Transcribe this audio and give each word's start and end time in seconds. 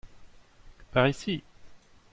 Par 0.93 1.07
ici. 1.07 1.43